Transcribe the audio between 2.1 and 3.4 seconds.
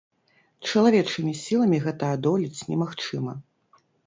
адолець немагчыма.